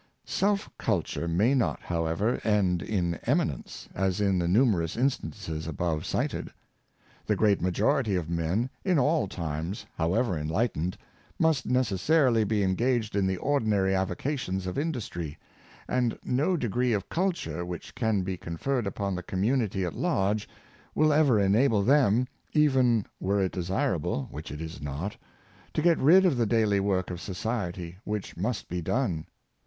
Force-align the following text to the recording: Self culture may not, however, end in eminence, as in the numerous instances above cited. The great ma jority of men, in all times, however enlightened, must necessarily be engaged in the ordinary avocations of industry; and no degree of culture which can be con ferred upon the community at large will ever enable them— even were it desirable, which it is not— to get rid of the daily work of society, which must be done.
Self 0.25 0.67
culture 0.79 1.27
may 1.27 1.53
not, 1.53 1.79
however, 1.81 2.41
end 2.43 2.81
in 2.81 3.19
eminence, 3.27 3.87
as 3.93 4.19
in 4.19 4.39
the 4.39 4.47
numerous 4.47 4.97
instances 4.97 5.67
above 5.67 6.07
cited. 6.07 6.49
The 7.27 7.35
great 7.35 7.61
ma 7.61 7.69
jority 7.69 8.17
of 8.17 8.27
men, 8.27 8.71
in 8.83 8.97
all 8.97 9.27
times, 9.27 9.85
however 9.95 10.35
enlightened, 10.35 10.97
must 11.37 11.67
necessarily 11.67 12.43
be 12.43 12.63
engaged 12.63 13.15
in 13.15 13.27
the 13.27 13.37
ordinary 13.37 13.93
avocations 13.93 14.65
of 14.65 14.75
industry; 14.79 15.37
and 15.87 16.17
no 16.23 16.57
degree 16.57 16.93
of 16.93 17.07
culture 17.07 17.63
which 17.63 17.93
can 17.93 18.23
be 18.23 18.37
con 18.37 18.57
ferred 18.57 18.87
upon 18.87 19.13
the 19.13 19.21
community 19.21 19.85
at 19.85 19.93
large 19.93 20.49
will 20.95 21.13
ever 21.13 21.39
enable 21.39 21.83
them— 21.83 22.27
even 22.53 23.05
were 23.19 23.39
it 23.39 23.51
desirable, 23.51 24.27
which 24.31 24.49
it 24.49 24.61
is 24.61 24.81
not— 24.81 25.15
to 25.75 25.81
get 25.83 25.99
rid 25.99 26.25
of 26.25 26.37
the 26.37 26.47
daily 26.47 26.79
work 26.79 27.11
of 27.11 27.21
society, 27.21 27.99
which 28.03 28.35
must 28.35 28.67
be 28.67 28.81
done. 28.81 29.27